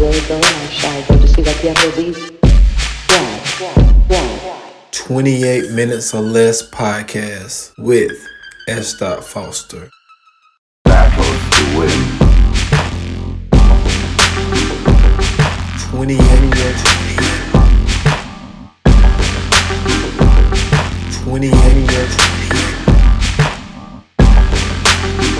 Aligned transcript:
will 0.00 0.12
go, 0.28 0.40
I 0.42 0.66
shall 0.70 1.02
go 1.08 1.18
to 1.20 1.28
see 1.28 1.42
what 1.42 1.56
the 1.60 1.68
MOB's. 1.76 2.30
Why? 3.60 3.74
Why? 4.08 4.72
28 4.92 5.72
Minutes 5.72 6.14
or 6.14 6.22
Less 6.22 6.62
podcast 6.70 7.72
with 7.78 8.12
S. 8.66 8.94
Foster. 8.94 9.90
battles 10.84 11.40
to 11.50 11.78
win. 11.78 12.00
28 15.90 16.18
minutes. 16.40 16.82
28 21.24 21.50
minutes. 21.74 22.16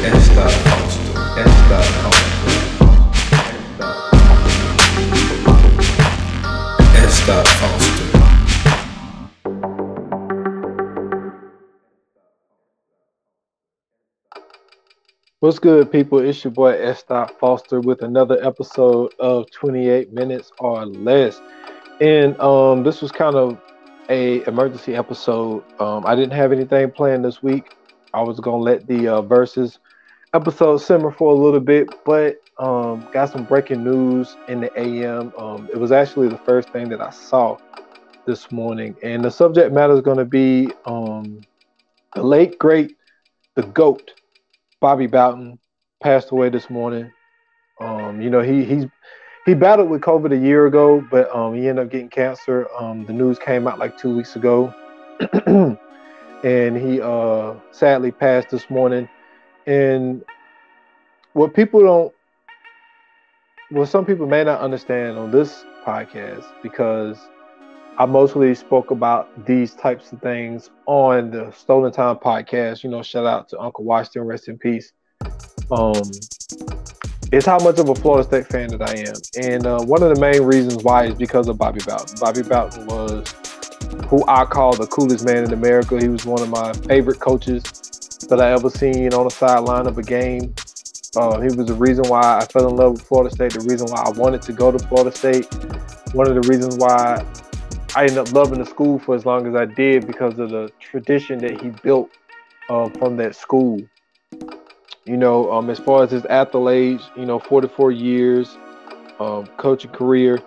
S. 0.04 0.28
Foster. 0.34 1.18
S. 1.40 1.54
Foster. 1.68 2.09
What's 15.40 15.58
good, 15.58 15.90
people? 15.90 16.18
It's 16.18 16.44
your 16.44 16.50
boy 16.50 16.72
S. 16.72 17.02
Foster 17.40 17.80
with 17.80 18.02
another 18.02 18.38
episode 18.46 19.14
of 19.18 19.50
28 19.50 20.12
Minutes 20.12 20.52
or 20.58 20.84
Less. 20.84 21.40
And 21.98 22.38
um, 22.38 22.82
this 22.82 23.00
was 23.00 23.10
kind 23.10 23.34
of 23.36 23.58
a 24.10 24.46
emergency 24.46 24.94
episode. 24.94 25.64
Um, 25.80 26.04
I 26.04 26.14
didn't 26.14 26.34
have 26.34 26.52
anything 26.52 26.90
planned 26.90 27.24
this 27.24 27.42
week. 27.42 27.74
I 28.12 28.20
was 28.20 28.38
gonna 28.38 28.58
let 28.58 28.86
the 28.86 29.08
uh, 29.08 29.22
verses 29.22 29.78
episode 30.34 30.76
simmer 30.76 31.10
for 31.10 31.32
a 31.32 31.34
little 31.34 31.58
bit, 31.58 31.88
but 32.04 32.36
um, 32.58 33.08
got 33.10 33.30
some 33.30 33.44
breaking 33.44 33.82
news 33.82 34.36
in 34.46 34.60
the 34.60 34.70
AM. 34.78 35.32
Um, 35.38 35.70
it 35.72 35.78
was 35.78 35.90
actually 35.90 36.28
the 36.28 36.36
first 36.36 36.68
thing 36.68 36.90
that 36.90 37.00
I 37.00 37.08
saw 37.08 37.56
this 38.26 38.52
morning, 38.52 38.94
and 39.02 39.24
the 39.24 39.30
subject 39.30 39.72
matter 39.72 39.94
is 39.94 40.02
going 40.02 40.18
to 40.18 40.26
be 40.26 40.70
um, 40.84 41.40
the 42.14 42.22
late 42.22 42.58
great, 42.58 42.94
the 43.54 43.62
goat. 43.62 44.19
Bobby 44.80 45.06
Bowden 45.06 45.58
passed 46.02 46.30
away 46.30 46.48
this 46.48 46.70
morning. 46.70 47.10
Um, 47.80 48.20
you 48.20 48.30
know, 48.30 48.40
he 48.40 48.64
he's 48.64 48.86
he 49.46 49.54
battled 49.54 49.90
with 49.90 50.00
COVID 50.00 50.32
a 50.32 50.36
year 50.36 50.66
ago, 50.66 51.04
but 51.10 51.34
um, 51.34 51.54
he 51.54 51.68
ended 51.68 51.86
up 51.86 51.92
getting 51.92 52.08
cancer. 52.08 52.66
Um, 52.78 53.06
the 53.06 53.12
news 53.12 53.38
came 53.38 53.66
out 53.66 53.78
like 53.78 53.96
two 53.96 54.16
weeks 54.16 54.36
ago, 54.36 54.72
and 55.46 56.76
he 56.76 57.00
uh, 57.00 57.54
sadly 57.70 58.10
passed 58.10 58.50
this 58.50 58.68
morning. 58.70 59.08
And 59.66 60.24
what 61.34 61.54
people 61.54 61.80
don't, 61.80 62.12
what 63.70 63.88
some 63.88 64.04
people 64.04 64.26
may 64.26 64.44
not 64.44 64.60
understand 64.60 65.18
on 65.18 65.30
this 65.30 65.64
podcast, 65.86 66.44
because 66.62 67.18
I 67.98 68.06
mostly 68.06 68.54
spoke 68.54 68.90
about 68.90 69.46
these 69.46 69.74
types 69.74 70.12
of 70.12 70.20
things 70.20 70.70
on 70.86 71.30
the 71.30 71.50
Stolen 71.50 71.92
Time 71.92 72.16
podcast. 72.16 72.82
You 72.82 72.90
know, 72.90 73.02
shout 73.02 73.26
out 73.26 73.48
to 73.50 73.60
Uncle 73.60 73.84
Washington, 73.84 74.22
rest 74.22 74.48
in 74.48 74.58
peace. 74.58 74.92
Um, 75.70 76.02
it's 77.32 77.46
how 77.46 77.58
much 77.58 77.78
of 77.78 77.88
a 77.88 77.94
Florida 77.94 78.24
State 78.24 78.46
fan 78.46 78.68
that 78.70 78.82
I 78.82 78.94
am, 78.94 79.14
and 79.52 79.66
uh, 79.66 79.80
one 79.80 80.02
of 80.02 80.14
the 80.14 80.20
main 80.20 80.42
reasons 80.42 80.82
why 80.82 81.06
is 81.06 81.14
because 81.14 81.46
of 81.48 81.58
Bobby 81.58 81.80
Bowden. 81.86 82.16
Bobby 82.18 82.42
Bowden 82.42 82.86
was 82.86 83.34
who 84.08 84.24
I 84.26 84.44
call 84.44 84.74
the 84.74 84.86
coolest 84.86 85.24
man 85.24 85.44
in 85.44 85.52
America. 85.52 85.98
He 85.98 86.08
was 86.08 86.24
one 86.24 86.42
of 86.42 86.48
my 86.48 86.72
favorite 86.72 87.20
coaches 87.20 87.62
that 88.28 88.40
I 88.40 88.52
ever 88.52 88.70
seen 88.70 89.12
on 89.14 89.24
the 89.24 89.30
sideline 89.30 89.86
of 89.86 89.98
a 89.98 90.02
game. 90.02 90.54
Uh, 91.16 91.40
he 91.40 91.54
was 91.54 91.66
the 91.66 91.74
reason 91.74 92.08
why 92.08 92.38
I 92.38 92.44
fell 92.46 92.68
in 92.68 92.76
love 92.76 92.92
with 92.92 93.02
Florida 93.02 93.34
State. 93.34 93.52
The 93.52 93.60
reason 93.60 93.88
why 93.88 94.02
I 94.06 94.10
wanted 94.10 94.42
to 94.42 94.52
go 94.52 94.70
to 94.70 94.78
Florida 94.86 95.16
State. 95.16 95.46
One 96.14 96.28
of 96.28 96.34
the 96.34 96.48
reasons 96.48 96.76
why 96.76 97.24
I 97.96 98.02
ended 98.02 98.18
up 98.18 98.32
loving 98.32 98.60
the 98.60 98.66
school 98.66 99.00
for 99.00 99.16
as 99.16 99.26
long 99.26 99.48
as 99.48 99.56
I 99.56 99.64
did 99.64 100.06
because 100.06 100.38
of 100.38 100.50
the 100.50 100.70
tradition 100.78 101.40
that 101.40 101.60
he 101.60 101.70
built 101.82 102.10
uh, 102.68 102.88
from 102.90 103.16
that 103.16 103.34
school. 103.34 103.80
You 105.04 105.16
know, 105.16 105.50
um, 105.50 105.68
as 105.70 105.80
far 105.80 106.04
as 106.04 106.12
his 106.12 106.22
accolades, 106.22 107.02
you 107.16 107.26
know, 107.26 107.40
44 107.40 107.90
years, 107.90 108.56
um, 109.18 109.48
coaching 109.56 109.90
career, 109.90 110.38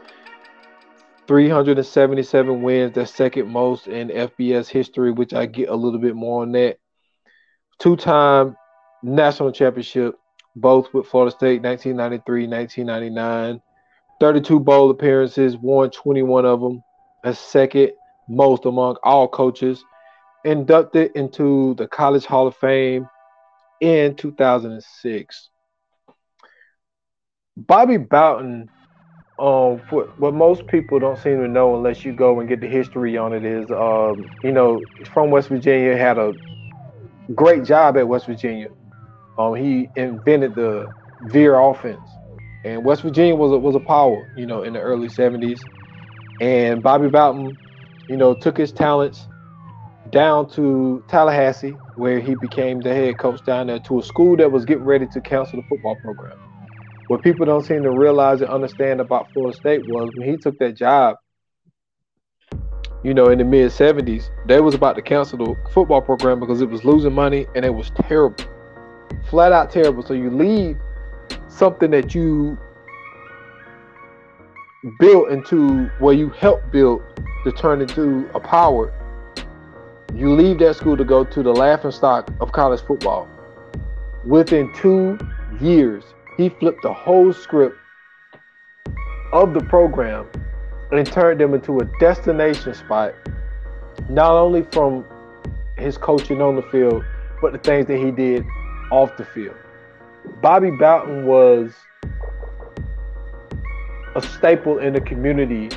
377 1.28 2.62
wins, 2.62 2.96
that's 2.96 3.14
second 3.14 3.52
most 3.52 3.88
in 3.88 4.08
FBS 4.08 4.70
history, 4.70 5.12
which 5.12 5.34
I 5.34 5.46
get 5.46 5.68
a 5.68 5.76
little 5.76 6.00
bit 6.00 6.16
more 6.16 6.44
on 6.44 6.53
that. 6.53 6.78
Two 7.78 7.98
time 7.98 8.56
national 9.02 9.52
championship, 9.52 10.16
both 10.56 10.94
with 10.94 11.08
Florida 11.08 11.32
State, 11.32 11.62
1993, 11.62 12.48
1999. 12.48 13.62
32 14.22 14.59
bowl 14.62 14.90
appearances, 14.92 15.58
won 15.58 15.90
21 15.90 16.46
of 16.46 16.62
them 16.62 16.82
as 17.23 17.39
second 17.39 17.91
most 18.28 18.66
among 18.66 18.97
all 19.03 19.28
coaches, 19.28 19.84
inducted 20.45 21.11
into 21.16 21.73
the 21.75 21.88
College 21.88 22.25
Hall 22.25 22.47
of 22.47 22.56
Fame 22.57 23.07
in 23.81 24.16
2006. 24.16 25.50
Bobby 27.56 27.97
Bowden, 27.97 28.69
um, 29.39 29.78
what 30.17 30.34
most 30.34 30.66
people 30.67 31.00
don't 31.00 31.19
seem 31.19 31.38
to 31.38 31.47
know 31.47 31.75
unless 31.75 32.03
you 32.03 32.13
go 32.13 32.39
and 32.39 32.50
get 32.50 32.61
the 32.61 32.67
history 32.67 33.17
on 33.17 33.34
it 33.34 33.45
is, 33.45 33.69
um, 33.72 34.25
you 34.44 34.51
know, 34.51 34.81
from 35.13 35.29
West 35.29 35.50
Virginia, 35.50 35.95
had 35.95 36.17
a 36.17 36.34
great 37.35 37.63
job 37.63 37.97
at 37.97 38.07
West 38.07 38.25
Virginia. 38.25 38.69
Um, 39.38 39.55
he 39.55 39.90
invented 39.95 40.55
the 40.55 40.88
veer 41.28 41.59
offense, 41.59 42.09
and 42.66 42.84
West 42.84 43.01
Virginia 43.01 43.35
was 43.35 43.51
a, 43.51 43.57
was 43.57 43.75
a 43.75 43.79
power, 43.79 44.31
you 44.35 44.45
know, 44.45 44.63
in 44.63 44.73
the 44.73 44.79
early 44.79 45.07
70s. 45.07 45.59
And 46.42 46.82
Bobby 46.82 47.08
Bowden, 47.10 47.58
you 48.08 48.18
know, 48.18 48.34
took 48.34 48.58
his 48.58 48.72
talents 48.72 49.28
down 50.10 50.50
to 50.52 51.04
Tallahassee, 51.08 51.76
where 51.96 52.20
he 52.20 52.36
became 52.36 52.82
the 52.82 52.94
head 52.94 53.18
coach 53.18 53.44
down 53.46 53.68
there 53.68 53.80
to 53.80 54.00
a 54.00 54.04
school 54.04 54.38
that 54.38 54.52
was 54.52 54.66
getting 54.66 54.84
ready 54.84 55.08
to 55.08 55.22
cancel 55.22 55.62
the 55.62 55.68
football 55.68 55.96
program. 56.02 56.38
What 57.08 57.22
people 57.22 57.46
don't 57.46 57.64
seem 57.64 57.84
to 57.84 57.92
realize 57.92 58.42
and 58.42 58.50
understand 58.50 59.02
about 59.02 59.32
Florida 59.34 59.58
State 59.58 59.88
was 59.88 60.12
when 60.16 60.30
he 60.30 60.38
took 60.38 60.58
that 60.60 60.78
job, 60.78 61.18
you 63.04 63.14
know, 63.14 63.28
in 63.28 63.38
the 63.40 63.44
mid 63.44 63.72
70s, 63.72 64.30
they 64.48 64.62
was 64.62 64.74
about 64.74 64.96
to 64.96 65.02
cancel 65.02 65.38
the 65.38 65.56
football 65.72 66.02
program 66.02 66.40
because 66.40 66.62
it 66.62 66.70
was 66.70 66.86
losing 66.86 67.14
money 67.14 67.46
and 67.56 67.66
it 67.66 67.74
was 67.74 67.92
terrible. 68.08 68.44
Flat 69.30 69.52
out 69.52 69.70
terrible. 69.70 70.04
So 70.04 70.14
you 70.14 70.30
leave 70.30 70.78
something 71.50 71.92
that 71.92 72.16
you 72.16 72.58
built 75.00 75.30
into 75.30 75.86
where 76.00 76.14
you 76.14 76.30
help 76.30 76.72
build 76.72 77.02
to 77.46 77.52
turn 77.52 77.82
into 77.82 78.30
a 78.36 78.40
power. 78.40 78.94
You 80.14 80.34
leave 80.34 80.60
that 80.60 80.76
school 80.76 80.98
to 80.98 81.06
go 81.06 81.24
to 81.24 81.44
the 81.44 81.52
laughing 81.52 81.92
stock 81.92 82.30
of 82.40 82.52
college 82.52 82.82
football. 82.82 83.28
Within 84.26 84.72
two 84.74 85.18
years, 85.60 86.04
he 86.38 86.50
flipped 86.50 86.82
the 86.84 86.94
whole 86.94 87.34
script 87.34 87.78
of 89.32 89.54
the 89.54 89.62
program 89.62 90.28
and 90.92 91.06
turned 91.08 91.40
them 91.40 91.54
into 91.54 91.80
a 91.80 91.86
destination 92.00 92.74
spot, 92.74 93.14
not 94.10 94.32
only 94.32 94.64
from 94.72 95.06
his 95.78 95.98
coaching 95.98 96.42
on 96.42 96.56
the 96.56 96.62
field, 96.64 97.04
but 97.42 97.52
the 97.52 97.58
things 97.58 97.88
that 97.88 97.98
he 97.98 98.12
did 98.12 98.46
off 98.92 99.16
the 99.18 99.26
field. 99.26 99.56
Bobby 100.42 100.72
Bowden 100.72 101.26
was 101.26 101.74
a 104.16 104.22
staple 104.22 104.78
in 104.78 104.94
the 104.94 105.01
community 105.01 105.69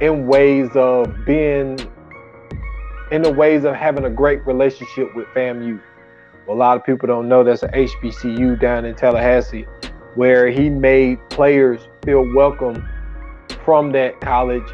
in 0.00 0.26
ways 0.26 0.70
of 0.74 1.14
being 1.24 1.78
in 3.10 3.22
the 3.22 3.32
ways 3.32 3.64
of 3.64 3.74
having 3.74 4.04
a 4.04 4.10
great 4.10 4.44
relationship 4.46 5.14
with 5.14 5.26
FAMU. 5.28 5.80
A 6.48 6.52
lot 6.52 6.76
of 6.76 6.84
people 6.84 7.06
don't 7.06 7.28
know 7.28 7.44
that's 7.44 7.62
a 7.62 7.68
HBCU 7.68 8.60
down 8.60 8.84
in 8.84 8.94
Tallahassee 8.94 9.66
where 10.14 10.48
he 10.48 10.70
made 10.70 11.18
players 11.28 11.88
feel 12.04 12.26
welcome 12.34 12.88
from 13.64 13.92
that 13.92 14.20
college 14.20 14.68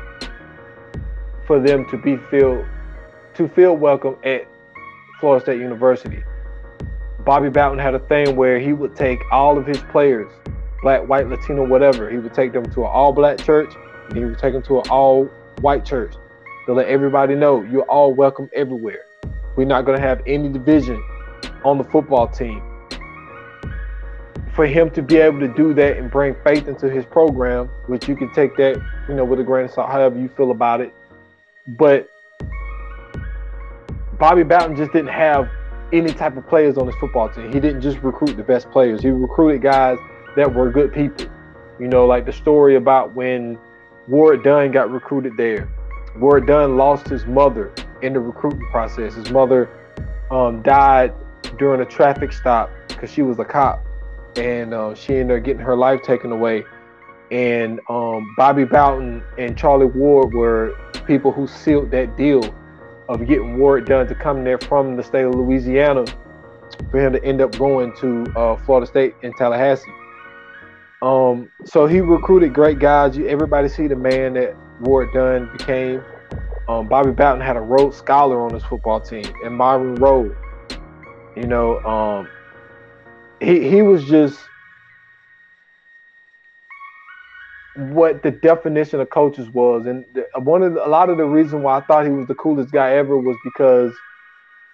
for 1.47 1.61
them 1.61 1.89
to 1.91 1.99
be 1.99 2.17
feel 2.31 2.65
to 3.35 3.49
feel 3.49 3.77
welcome 3.77 4.17
at 4.25 4.47
Florida 5.19 5.45
State 5.45 5.61
University. 5.61 6.23
Bobby 7.25 7.49
Bowden 7.49 7.79
had 7.79 7.95
a 7.95 7.99
thing 8.01 8.37
where 8.37 8.59
he 8.59 8.73
would 8.73 8.95
take 8.95 9.19
all 9.31 9.57
of 9.57 9.67
his 9.67 9.79
players 9.91 10.31
black, 10.83 11.09
white, 11.09 11.29
Latino, 11.29 11.65
whatever. 11.67 12.11
He 12.11 12.19
would 12.19 12.35
take 12.35 12.53
them 12.53 12.65
to 12.73 12.81
an 12.83 12.91
all 12.91 13.13
black 13.13 13.39
church 13.39 13.73
and 14.09 14.19
he 14.19 14.25
would 14.25 14.39
take 14.39 14.53
them 14.53 14.63
to 14.63 14.81
an 14.81 14.91
all 14.91 15.25
white 15.61 15.85
church 15.85 16.15
to 16.67 16.75
let 16.75 16.89
everybody 16.89 17.35
know 17.35 17.63
you're 17.63 17.85
all 17.85 18.13
welcome 18.13 18.51
everywhere. 18.55 19.07
We're 19.57 19.67
not 19.67 19.85
going 19.85 19.99
to 19.99 20.07
have 20.07 20.21
any 20.27 20.49
division 20.49 21.03
on 21.65 21.79
the 21.79 21.85
football 21.85 22.29
team. 22.29 22.63
For 24.55 24.67
him 24.67 24.91
to 24.91 25.03
be 25.03 25.17
able 25.17 25.41
to 25.41 25.49
do 25.49 25.73
that 25.75 25.97
and 25.97 26.11
bring 26.11 26.37
faith 26.45 26.69
into 26.69 26.91
his 26.91 27.07
program, 27.07 27.71
which 27.87 28.07
you 28.07 28.15
can 28.15 28.33
take 28.35 28.55
that, 28.57 28.77
you 29.09 29.15
know, 29.15 29.25
with 29.25 29.41
a 29.41 29.43
grain 29.43 29.65
of 29.65 29.71
salt, 29.71 29.91
however 29.91 30.19
you 30.19 30.29
feel 30.29 30.51
about 30.51 30.83
it. 30.83 30.93
But 31.67 32.09
Bobby 34.19 34.43
Bowden 34.43 34.77
just 34.77 34.93
didn't 34.93 35.09
have 35.09 35.49
any 35.93 36.13
type 36.13 36.37
of 36.37 36.47
players 36.49 36.77
on 36.77 36.87
his 36.87 36.97
football 36.97 37.31
team. 37.31 37.53
He 37.53 37.61
didn't 37.61 37.81
just 37.81 37.99
recruit 37.99 38.37
the 38.37 38.43
best 38.43 38.71
players. 38.71 39.03
He 39.03 39.09
recruited 39.09 39.63
guys 39.63 39.99
that 40.37 40.53
were 40.53 40.71
good 40.71 40.93
people. 40.93 41.27
You 41.79 41.89
know, 41.89 42.07
like 42.07 42.27
the 42.27 42.33
story 42.33 42.77
about 42.77 43.15
when 43.15 43.59
Warrick 44.09 44.45
Dunn 44.45 44.73
got 44.73 44.91
recruited 44.91 45.37
there. 45.37 45.69
Warrick 46.17 46.47
Dunn 46.47 46.77
lost 46.77 47.09
his 47.09 47.27
mother 47.27 47.73
in 48.03 48.13
the 48.13 48.21
recruiting 48.21 48.67
process. 48.71 49.15
His 49.15 49.31
mother 49.31 49.71
um, 50.31 50.63
died 50.63 51.15
during 51.59 51.81
a 51.81 51.85
traffic 51.85 52.33
stop 52.33 52.71
because 52.89 53.11
she 53.11 53.23
was 53.23 53.39
a 53.39 53.45
cop, 53.45 53.85
and 54.37 54.75
uh, 54.75 54.95
she 54.95 55.17
ended 55.17 55.39
up 55.39 55.45
getting 55.45 55.63
her 55.63 55.77
life 55.77 56.03
taken 56.03 56.33
away. 56.33 56.65
And 57.31 57.81
um, 57.89 58.35
Bobby 58.37 58.65
Bowden 58.65 59.23
and 59.39 59.57
Charlie 59.57 59.87
Ward 59.87 60.35
were 60.35 60.77
people 61.07 61.33
who 61.33 61.47
sealed 61.47 61.91
that 61.93 62.17
deal 62.17 62.55
of 63.09 63.27
getting 63.27 63.59
Ward 63.59 63.87
Dunn 63.87 64.07
to 64.09 64.15
come 64.15 64.45
there 64.45 64.59
from 64.59 64.97
the 64.97 65.03
state 65.03 65.25
of 65.25 65.35
Louisiana 65.35 66.05
for 66.91 66.99
him 66.99 67.13
to 67.13 67.25
end 67.25 67.41
up 67.41 67.57
going 67.59 67.95
to 67.97 68.25
uh, 68.37 68.57
Florida 68.65 68.87
State 68.87 69.15
in 69.23 69.33
Tallahassee. 69.35 69.91
Um, 71.03 71.51
so 71.65 71.87
he 71.87 72.01
recruited 72.01 72.55
great 72.55 72.79
guys. 72.79 73.17
You, 73.17 73.27
everybody 73.27 73.69
see 73.69 73.89
the 73.89 73.97
man 73.97 74.35
that 74.35 74.57
Warrick 74.81 75.13
Dunn 75.13 75.51
became. 75.57 76.03
Um, 76.69 76.89
Bobby 76.89 77.11
Bowden 77.11 77.41
had 77.41 77.57
a 77.57 77.61
Rhodes 77.61 77.97
Scholar 77.97 78.41
on 78.41 78.55
his 78.55 78.63
football 78.63 79.01
team, 79.01 79.25
and 79.45 79.55
Myron 79.55 79.97
Rolle. 79.97 80.31
You 81.37 81.47
know, 81.47 81.81
um, 81.81 82.29
he 83.41 83.69
he 83.69 83.83
was 83.83 84.05
just 84.05 84.39
what 87.75 88.23
the 88.23 88.31
definition 88.31 89.01
of 89.01 89.11
coaches 89.11 89.49
was, 89.51 89.87
and 89.87 90.05
one 90.37 90.63
of 90.63 90.75
the, 90.75 90.87
a 90.87 90.89
lot 90.89 91.11
of 91.11 91.17
the 91.17 91.25
reason 91.25 91.63
why 91.63 91.79
I 91.79 91.81
thought 91.81 92.05
he 92.05 92.13
was 92.13 92.29
the 92.29 92.35
coolest 92.35 92.71
guy 92.71 92.93
ever 92.93 93.19
was 93.19 93.37
because, 93.43 93.93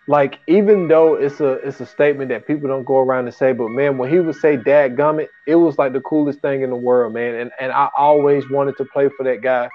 like, 0.08 0.40
even 0.48 0.88
though 0.88 1.16
it's 1.16 1.40
a 1.40 1.52
it's 1.66 1.80
a 1.80 1.86
statement 1.86 2.30
that 2.30 2.46
people 2.46 2.68
don't 2.68 2.84
go 2.84 2.98
around 2.98 3.26
and 3.26 3.34
say, 3.34 3.52
but 3.52 3.68
man, 3.68 3.98
when 3.98 4.10
he 4.10 4.20
would 4.20 4.36
say 4.36 4.56
"Dad 4.56 4.96
gummit," 4.96 5.28
it 5.46 5.56
was 5.56 5.76
like 5.78 5.92
the 5.92 6.00
coolest 6.00 6.40
thing 6.40 6.62
in 6.62 6.70
the 6.70 6.76
world, 6.76 7.12
man. 7.12 7.34
And 7.34 7.50
and 7.60 7.72
I 7.72 7.90
always 7.96 8.48
wanted 8.50 8.78
to 8.78 8.86
play 8.86 9.10
for 9.16 9.24
that 9.24 9.42
guy. 9.42 9.68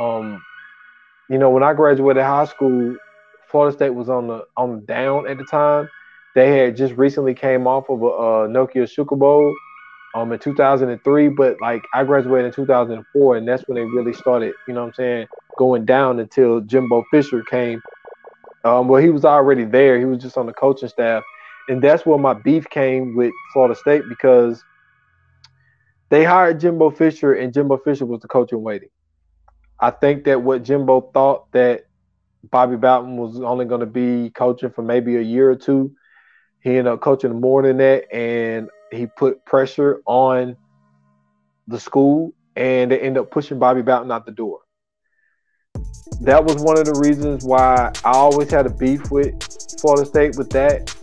Um, 0.00 0.40
you 1.28 1.38
know, 1.38 1.50
when 1.50 1.64
I 1.64 1.72
graduated 1.74 2.22
high 2.22 2.44
school, 2.44 2.96
Florida 3.50 3.76
State 3.76 3.90
was 3.90 4.08
on 4.08 4.28
the 4.28 4.46
on 4.56 4.76
the 4.76 4.80
down 4.86 5.28
at 5.28 5.38
the 5.38 5.44
time. 5.44 5.88
They 6.36 6.56
had 6.58 6.76
just 6.76 6.94
recently 6.94 7.34
came 7.34 7.66
off 7.66 7.90
of 7.90 8.02
a, 8.02 8.06
a 8.06 8.48
Nokia 8.48 8.88
Sugar 8.90 9.16
Bowl 9.16 9.54
um 10.14 10.32
in 10.32 10.38
2003, 10.38 11.28
but 11.30 11.60
like 11.60 11.82
I 11.92 12.04
graduated 12.04 12.46
in 12.46 12.52
2004, 12.52 13.36
and 13.36 13.48
that's 13.48 13.64
when 13.66 13.76
they 13.76 13.84
really 13.84 14.12
started, 14.12 14.54
you 14.68 14.74
know 14.74 14.82
what 14.82 14.88
I'm 14.88 14.94
saying, 14.94 15.26
going 15.58 15.84
down 15.84 16.20
until 16.20 16.60
Jimbo 16.60 17.04
Fisher 17.10 17.42
came. 17.50 17.82
Um, 18.64 18.88
well, 18.88 19.02
he 19.02 19.10
was 19.10 19.24
already 19.24 19.64
there. 19.64 19.98
He 19.98 20.06
was 20.06 20.22
just 20.22 20.38
on 20.38 20.46
the 20.46 20.52
coaching 20.52 20.88
staff, 20.88 21.22
and 21.68 21.82
that's 21.82 22.06
where 22.06 22.18
my 22.18 22.32
beef 22.32 22.68
came 22.70 23.14
with 23.14 23.32
Florida 23.52 23.74
State 23.74 24.02
because 24.08 24.64
they 26.08 26.24
hired 26.24 26.60
Jimbo 26.60 26.90
Fisher, 26.90 27.34
and 27.34 27.52
Jimbo 27.52 27.78
Fisher 27.78 28.06
was 28.06 28.20
the 28.20 28.28
coach 28.28 28.52
in 28.52 28.62
waiting. 28.62 28.88
I 29.80 29.90
think 29.90 30.24
that 30.24 30.42
what 30.42 30.62
Jimbo 30.62 31.10
thought 31.12 31.52
that 31.52 31.84
Bobby 32.50 32.76
Bowden 32.76 33.16
was 33.16 33.40
only 33.40 33.64
going 33.66 33.80
to 33.80 33.86
be 33.86 34.30
coaching 34.30 34.70
for 34.70 34.82
maybe 34.82 35.16
a 35.16 35.20
year 35.20 35.50
or 35.50 35.56
two, 35.56 35.94
he 36.62 36.70
ended 36.70 36.86
up 36.86 37.00
coaching 37.02 37.40
more 37.40 37.62
than 37.62 37.76
that, 37.78 38.12
and 38.14 38.70
he 38.90 39.06
put 39.06 39.44
pressure 39.44 40.00
on 40.06 40.56
the 41.68 41.78
school, 41.78 42.32
and 42.56 42.90
they 42.90 43.00
ended 43.00 43.22
up 43.22 43.30
pushing 43.30 43.58
Bobby 43.58 43.82
Bowden 43.82 44.10
out 44.10 44.24
the 44.24 44.32
door. 44.32 44.60
That 46.20 46.44
was 46.44 46.56
one 46.56 46.78
of 46.78 46.84
the 46.84 47.00
reasons 47.00 47.44
why 47.44 47.90
I 48.04 48.12
always 48.12 48.50
had 48.50 48.66
a 48.66 48.70
beef 48.70 49.10
with 49.10 49.34
Florida 49.80 50.06
State 50.06 50.36
with 50.36 50.50
that. 50.50 50.94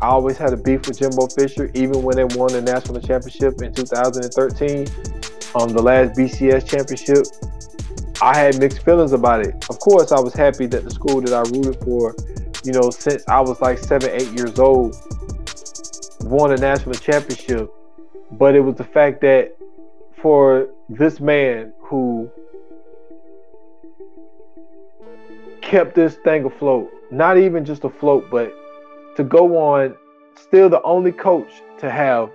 I 0.00 0.08
always 0.08 0.36
had 0.36 0.52
a 0.52 0.56
beef 0.56 0.86
with 0.86 0.98
Jimbo 0.98 1.26
Fisher, 1.28 1.70
even 1.74 2.02
when 2.02 2.16
they 2.16 2.24
won 2.24 2.52
the 2.52 2.62
national 2.62 3.00
championship 3.00 3.62
in 3.62 3.72
2013, 3.72 4.86
um, 5.54 5.68
the 5.70 5.82
last 5.82 6.18
BCS 6.18 6.66
championship. 6.66 7.26
I 8.22 8.36
had 8.36 8.58
mixed 8.58 8.84
feelings 8.84 9.12
about 9.12 9.46
it. 9.46 9.66
Of 9.68 9.78
course, 9.80 10.12
I 10.12 10.20
was 10.20 10.34
happy 10.34 10.66
that 10.66 10.84
the 10.84 10.90
school 10.90 11.20
that 11.20 11.32
I 11.32 11.40
rooted 11.50 11.82
for, 11.84 12.14
you 12.64 12.72
know, 12.72 12.90
since 12.90 13.26
I 13.28 13.40
was 13.40 13.60
like 13.60 13.78
seven, 13.78 14.10
eight 14.10 14.30
years 14.32 14.58
old, 14.58 14.96
won 16.22 16.52
a 16.52 16.56
national 16.56 16.94
championship. 16.94 17.72
But 18.32 18.54
it 18.54 18.60
was 18.60 18.76
the 18.76 18.84
fact 18.84 19.20
that 19.22 19.56
for 20.16 20.68
this 20.88 21.20
man 21.20 21.72
who 21.78 22.30
kept 25.74 25.96
this 25.96 26.14
thing 26.14 26.44
afloat, 26.44 26.88
not 27.10 27.36
even 27.36 27.64
just 27.64 27.82
afloat, 27.82 28.24
but 28.30 28.54
to 29.16 29.24
go 29.24 29.58
on, 29.58 29.92
still 30.36 30.68
the 30.68 30.80
only 30.82 31.10
coach 31.10 31.50
to 31.80 31.90
have 31.90 32.30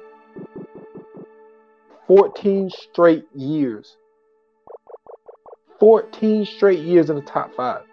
14 2.05 2.69
straight 2.69 3.25
years 3.33 3.95
14 5.79 6.45
straight 6.45 6.79
years 6.79 7.09
in 7.09 7.15
the 7.15 7.21
top 7.21 7.55
five. 7.55 7.83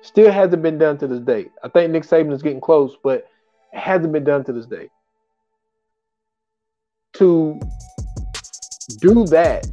Still 0.00 0.32
hasn't 0.32 0.62
been 0.62 0.78
done 0.78 0.98
to 0.98 1.06
this 1.06 1.20
day. 1.20 1.46
I 1.62 1.68
think 1.68 1.92
Nick 1.92 2.02
Saban 2.02 2.32
is 2.32 2.42
getting 2.42 2.60
close, 2.60 2.96
but 3.04 3.28
it 3.72 3.78
hasn't 3.78 4.12
been 4.12 4.24
done 4.24 4.42
to 4.46 4.52
this 4.52 4.66
day. 4.66 4.90
To 7.14 7.60
do 8.98 9.26
that 9.26 9.64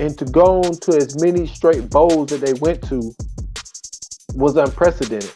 and 0.00 0.18
to 0.18 0.24
go 0.24 0.62
on 0.62 0.72
to 0.72 0.96
as 0.96 1.22
many 1.22 1.46
straight 1.46 1.88
bowls 1.88 2.30
that 2.30 2.40
they 2.40 2.54
went 2.54 2.82
to 2.88 3.14
was 4.38 4.56
unprecedented. 4.56 5.34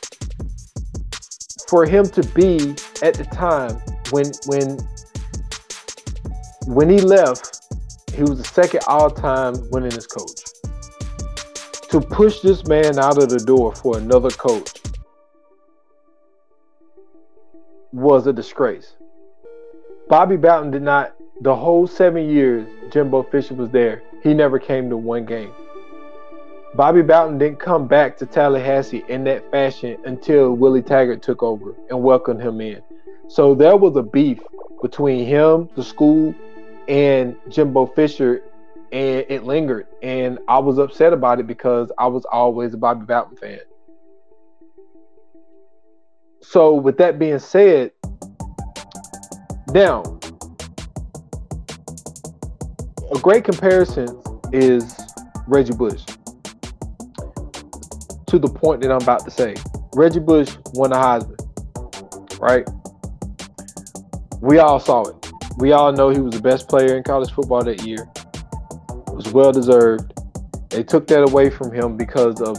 For 1.69 1.85
him 1.85 2.07
to 2.11 2.23
be 2.35 2.75
at 3.03 3.15
the 3.15 3.25
time 3.33 3.75
when 4.11 4.31
when 4.47 4.79
when 6.67 6.89
he 6.89 7.01
left, 7.01 7.75
he 8.15 8.23
was 8.23 8.39
the 8.39 8.45
second 8.45 8.83
all-time 8.87 9.55
winningest 9.73 10.09
coach 10.17 10.43
to 11.91 12.01
push 12.01 12.41
this 12.41 12.65
man 12.67 12.99
out 12.99 13.23
of 13.23 13.29
the 13.29 13.39
door 13.41 13.75
for 13.75 13.99
another 13.99 14.31
coach 14.31 14.81
was 17.93 18.27
a 18.27 18.33
disgrace. 18.33 18.95
Bobby 20.09 20.37
Bowden 20.37 20.71
did 20.71 20.83
not, 20.83 21.15
the 21.43 21.55
whole 21.55 21.87
seven 21.87 22.31
years 22.31 22.67
Jimbo 22.91 23.25
Fisher 23.25 23.55
was 23.55 23.71
there, 23.71 24.03
he 24.23 24.33
never 24.33 24.59
came 24.59 24.89
to 24.89 24.97
one 24.97 25.27
game. 25.27 25.53
Bobby 26.75 27.03
Bowden 27.03 27.37
didn't 27.37 27.59
come 27.59 27.87
back 27.87 28.17
to 28.19 28.27
Tallahassee 28.27 29.05
in 29.09 29.25
that 29.25 29.51
fashion 29.51 29.99
until 30.07 30.55
Willie 30.55 30.81
Taggart 30.81 31.23
took 31.23 31.43
over 31.43 31.75
and 31.91 32.03
welcomed 32.03 32.41
him 32.41 32.63
in. 32.63 32.83
So 33.29 33.55
there 33.55 33.77
was 33.77 33.95
a 33.97 34.03
beef 34.03 34.39
between 34.81 35.27
him, 35.27 35.69
the 35.77 35.85
school, 35.85 36.35
and 36.89 37.37
Jimbo 37.51 37.87
Fisher 37.87 38.43
and 38.91 39.25
it 39.29 39.45
lingered. 39.45 39.87
And 40.03 40.39
I 40.49 40.59
was 40.59 40.79
upset 40.79 41.13
about 41.13 41.41
it 41.41 41.47
because 41.47 41.93
I 41.99 42.07
was 42.07 42.25
always 42.27 42.73
a 42.73 42.79
Bobby 42.79 43.05
Bowden 43.05 43.37
fan. 43.37 43.61
So, 46.41 46.75
with 46.75 46.99
that 46.99 47.19
being 47.19 47.39
said, 47.39 47.93
now 49.69 50.03
a 53.15 53.19
great 53.21 53.45
comparison 53.45 54.09
is 54.53 54.99
Reggie 55.47 55.75
Bush. 55.75 56.03
To 58.33 58.39
the 58.39 58.49
point 58.49 58.81
that 58.81 58.91
I'm 58.91 59.03
about 59.03 59.27
to 59.27 59.31
say, 59.31 59.55
Reggie 59.95 60.19
Bush 60.19 60.57
won 60.73 60.91
a 60.91 60.97
Heisman, 60.97 61.37
right? 62.41 62.67
We 64.41 64.59
all 64.59 64.81
saw 64.81 65.03
it. 65.03 65.31
We 65.59 65.73
all 65.73 65.93
know 65.93 66.09
he 66.09 66.19
was 66.19 66.33
the 66.33 66.41
best 66.41 66.67
player 66.67 66.97
in 66.97 67.03
college 67.03 67.31
football 67.31 67.63
that 67.63 67.85
year 67.85 68.09
It 68.09 69.15
was 69.15 69.31
well 69.35 69.53
deserved. 69.53 70.15
They 70.71 70.83
took 70.83 71.07
that 71.09 71.29
away 71.29 71.51
from 71.51 71.75
him 71.75 71.99
because 71.99 72.41
of 72.41 72.57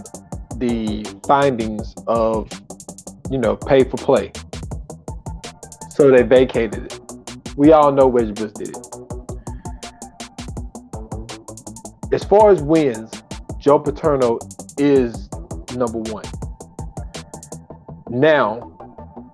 the 0.60 1.12
findings 1.25 1.96
of, 2.06 2.51
you 3.32 3.39
know, 3.39 3.56
pay 3.56 3.84
for 3.84 3.98
play. 3.98 4.32
So 5.89 6.12
they 6.12 6.22
vacated 6.22 6.94
it. 6.94 7.00
We 7.58 7.72
all 7.72 7.92
know 7.92 8.08
Reggie 8.10 8.34
Bush 8.34 8.51
did 8.51 8.70
it. 8.70 8.88
As 12.13 12.24
far 12.24 12.51
as 12.51 12.62
wins, 12.62 13.12
Joe 13.58 13.80
Paterno 13.80 14.38
is 14.77 15.23
number 15.77 16.00
one. 16.00 16.25
Now, 18.10 18.60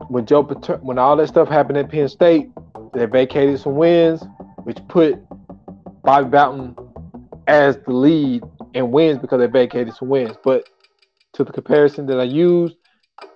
when 0.10 0.25
Joe 0.25 0.43
Paterno, 0.43 0.79
when 0.81 0.98
all 0.98 1.15
that 1.17 1.27
stuff 1.27 1.48
happened 1.48 1.77
at 1.77 1.89
Penn 1.89 2.08
State, 2.08 2.50
they 2.93 3.05
vacated 3.05 3.60
some 3.60 3.75
wins, 3.75 4.24
which 4.63 4.77
put 4.88 5.15
Bobby 6.03 6.29
Bowden 6.29 6.75
as 7.48 7.77
the 7.86 7.93
lead 7.93 8.43
and 8.74 8.91
wins 8.91 9.19
because 9.19 9.39
they 9.39 9.48
vacated 9.48 9.93
some 9.96 10.10
wins. 10.10 10.36
But 10.43 10.67
to 11.34 11.43
the 11.43 11.51
comparison 11.51 12.05
that 12.08 12.19
I 12.19 12.24
used, 12.24 12.75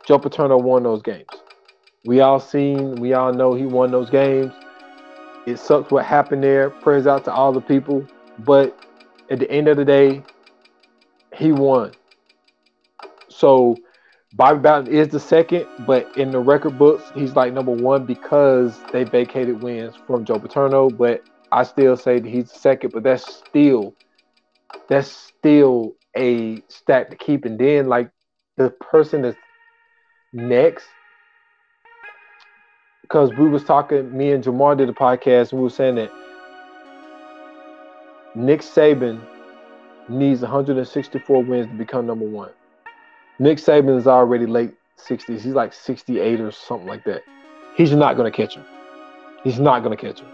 Joe 0.08 0.20
Paterno 0.20 0.58
won 0.58 0.84
those 0.84 1.02
games. 1.02 1.28
We 2.06 2.20
all 2.20 2.40
seen, 2.40 2.96
we 2.96 3.14
all 3.14 3.34
know 3.34 3.54
he 3.54 3.66
won 3.66 3.92
those 3.92 4.10
games. 4.10 4.52
It 5.46 5.58
sucks 5.58 5.92
what 5.92 6.06
happened 6.06 6.44
there. 6.44 6.70
Prayers 6.70 7.08
out 7.08 7.26
to 7.26 7.34
all 7.34 7.52
the 7.54 7.62
people. 7.62 8.06
But 8.40 8.78
at 9.30 9.40
the 9.40 9.50
end 9.52 9.68
of 9.68 9.78
the 9.78 9.86
day, 9.86 10.24
he 11.34 11.52
won. 11.52 11.92
So 13.34 13.76
Bobby 14.34 14.60
Bowden 14.60 14.94
is 14.94 15.10
the 15.10 15.20
second, 15.20 15.68
but 15.86 16.18
in 16.18 16.32
the 16.32 16.40
record 16.40 16.78
books, 16.78 17.04
he's 17.14 17.36
like 17.36 17.54
number 17.54 17.72
one 17.72 18.06
because 18.06 18.80
they 18.92 19.04
vacated 19.04 19.62
wins 19.62 19.96
from 20.08 20.26
Joe 20.26 20.40
Paterno. 20.40 20.90
But 20.90 21.22
I 21.52 21.64
still 21.64 21.96
say 21.96 22.20
that 22.20 22.28
he's 22.28 22.52
second, 22.52 22.92
but 22.94 23.04
that's 23.04 23.26
still 23.36 23.94
that's 24.88 25.10
still 25.10 25.96
a 26.18 26.62
stat 26.68 27.12
to 27.12 27.18
keep. 27.18 27.46
And 27.46 27.60
then 27.60 27.88
like 27.88 28.10
the 28.58 28.70
person 28.70 29.22
that's 29.22 29.38
next, 30.32 30.86
because 33.04 33.32
we 33.38 33.48
was 33.48 33.64
talking, 33.64 34.16
me 34.16 34.32
and 34.32 34.44
Jamar 34.44 34.78
did 34.78 34.90
a 34.90 34.94
podcast, 34.94 35.52
and 35.52 35.60
we 35.60 35.64
were 35.66 35.70
saying 35.70 35.96
that 35.96 36.12
Nick 38.36 38.62
Saban 38.62 39.22
needs 40.10 40.42
164 40.42 41.44
wins 41.44 41.68
to 41.68 41.74
become 41.74 42.08
number 42.08 42.26
one. 42.26 42.50
Nick 43.44 43.58
Saban 43.58 43.98
is 43.98 44.08
already 44.08 44.46
late 44.46 44.72
60s. 44.98 45.42
He's 45.42 45.48
like 45.48 45.74
68 45.74 46.40
or 46.40 46.50
something 46.50 46.88
like 46.88 47.04
that. 47.04 47.24
He's 47.76 47.92
not 47.92 48.16
going 48.16 48.32
to 48.32 48.36
catch 48.36 48.56
him. 48.56 48.64
He's 49.44 49.60
not 49.60 49.84
going 49.84 49.98
to 49.98 50.02
catch 50.02 50.22
him. 50.22 50.30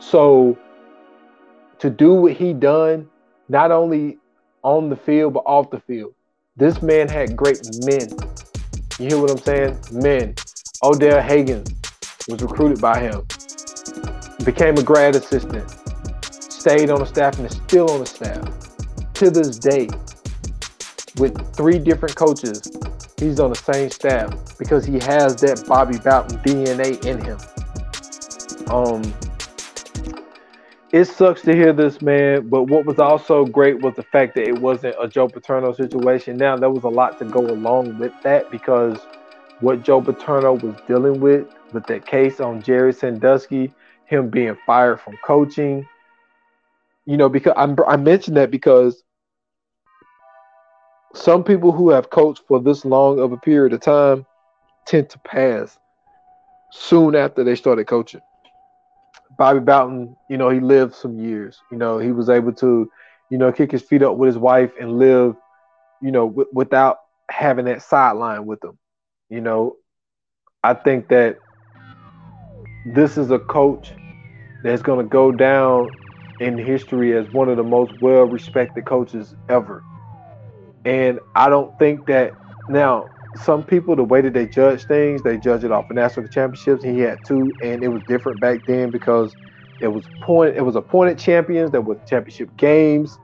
So 0.00 0.58
to 1.78 1.88
do 1.88 2.12
what 2.12 2.34
he 2.34 2.52
done, 2.52 3.08
not 3.48 3.72
only 3.72 4.18
on 4.62 4.90
the 4.90 4.96
field 4.96 5.32
but 5.32 5.44
off 5.46 5.70
the 5.70 5.80
field, 5.80 6.12
this 6.58 6.82
man 6.82 7.08
had 7.08 7.34
great 7.38 7.58
men. 7.86 8.06
You 8.98 9.08
hear 9.08 9.18
what 9.18 9.30
I'm 9.30 9.38
saying? 9.38 9.78
Men. 9.90 10.34
Odell 10.82 11.22
Haggins 11.22 11.72
was 12.28 12.42
recruited 12.42 12.82
by 12.82 13.00
him, 13.00 13.26
became 14.44 14.76
a 14.76 14.82
grad 14.82 15.16
assistant, 15.16 15.74
stayed 16.38 16.90
on 16.90 17.00
the 17.00 17.06
staff, 17.06 17.38
and 17.38 17.46
is 17.46 17.56
still 17.56 17.90
on 17.90 18.00
the 18.00 18.06
staff 18.06 18.44
to 19.14 19.30
this 19.30 19.58
day 19.58 19.88
with 21.18 21.54
three 21.54 21.78
different 21.78 22.14
coaches. 22.14 22.62
He's 23.18 23.40
on 23.40 23.50
the 23.50 23.56
same 23.56 23.90
staff 23.90 24.58
because 24.58 24.84
he 24.84 24.98
has 25.00 25.36
that 25.36 25.64
Bobby 25.66 25.98
Bowden 25.98 26.38
DNA 26.38 27.04
in 27.06 27.20
him. 27.20 27.38
Um, 28.70 29.02
it 30.92 31.04
sucks 31.06 31.42
to 31.42 31.52
hear 31.52 31.72
this, 31.72 32.00
man. 32.00 32.48
But 32.48 32.64
what 32.64 32.84
was 32.84 32.98
also 32.98 33.44
great 33.44 33.82
was 33.82 33.94
the 33.96 34.02
fact 34.02 34.34
that 34.36 34.48
it 34.48 34.58
wasn't 34.58 34.96
a 35.00 35.08
Joe 35.08 35.28
Paterno 35.28 35.72
situation. 35.72 36.36
Now 36.36 36.56
there 36.56 36.70
was 36.70 36.84
a 36.84 36.88
lot 36.88 37.18
to 37.18 37.24
go 37.24 37.40
along 37.40 37.98
with 37.98 38.12
that 38.22 38.50
because 38.50 38.98
what 39.60 39.82
Joe 39.82 40.00
Paterno 40.00 40.54
was 40.54 40.76
dealing 40.86 41.20
with 41.20 41.46
with 41.72 41.86
that 41.86 42.06
case 42.06 42.40
on 42.40 42.62
Jerry 42.62 42.92
Sandusky, 42.92 43.72
him 44.04 44.30
being 44.30 44.56
fired 44.66 45.00
from 45.00 45.16
coaching. 45.24 45.86
You 47.04 47.16
know, 47.16 47.28
because 47.28 47.54
I'm, 47.56 47.76
I 47.86 47.96
mentioned 47.96 48.36
that 48.36 48.50
because 48.50 49.02
some 51.16 51.42
people 51.42 51.72
who 51.72 51.90
have 51.90 52.10
coached 52.10 52.42
for 52.46 52.60
this 52.60 52.84
long 52.84 53.18
of 53.18 53.32
a 53.32 53.36
period 53.38 53.72
of 53.72 53.80
time 53.80 54.26
tend 54.86 55.10
to 55.10 55.18
pass 55.20 55.78
soon 56.70 57.14
after 57.14 57.42
they 57.42 57.54
started 57.54 57.86
coaching. 57.86 58.20
Bobby 59.36 59.60
Bowden, 59.60 60.16
you 60.28 60.36
know, 60.36 60.50
he 60.50 60.60
lived 60.60 60.94
some 60.94 61.18
years. 61.18 61.58
You 61.70 61.78
know, 61.78 61.98
he 61.98 62.12
was 62.12 62.28
able 62.28 62.52
to, 62.54 62.90
you 63.30 63.38
know, 63.38 63.52
kick 63.52 63.72
his 63.72 63.82
feet 63.82 64.02
up 64.02 64.16
with 64.16 64.28
his 64.28 64.38
wife 64.38 64.70
and 64.80 64.98
live, 64.98 65.34
you 66.00 66.10
know, 66.10 66.28
w- 66.28 66.48
without 66.52 66.98
having 67.30 67.66
that 67.66 67.82
sideline 67.82 68.46
with 68.46 68.62
him. 68.62 68.78
You 69.28 69.40
know, 69.40 69.76
I 70.62 70.74
think 70.74 71.08
that 71.08 71.38
this 72.94 73.18
is 73.18 73.30
a 73.30 73.38
coach 73.38 73.92
that's 74.62 74.82
going 74.82 75.04
to 75.04 75.08
go 75.08 75.32
down 75.32 75.90
in 76.40 76.56
history 76.56 77.16
as 77.16 77.30
one 77.32 77.48
of 77.48 77.56
the 77.56 77.64
most 77.64 77.92
well 78.00 78.24
respected 78.24 78.84
coaches 78.84 79.34
ever. 79.48 79.82
And 80.86 81.18
I 81.34 81.48
don't 81.48 81.76
think 81.78 82.06
that 82.06 82.32
now 82.68 83.08
some 83.42 83.64
people 83.64 83.96
the 83.96 84.04
way 84.04 84.20
that 84.20 84.32
they 84.32 84.46
judge 84.46 84.84
things, 84.84 85.20
they 85.22 85.36
judge 85.36 85.64
it 85.64 85.72
off 85.72 85.90
of 85.90 85.96
national 85.96 86.28
championships. 86.28 86.84
He 86.84 87.00
had 87.00 87.18
two, 87.26 87.52
and 87.62 87.82
it 87.82 87.88
was 87.88 88.02
different 88.04 88.40
back 88.40 88.64
then 88.66 88.90
because 88.90 89.34
it 89.80 89.88
was 89.88 90.04
point 90.22 90.56
it 90.56 90.62
was 90.62 90.76
appointed 90.76 91.18
champions, 91.18 91.72
there 91.72 91.80
was 91.80 91.98
championship 92.08 92.56
games, 92.56 93.18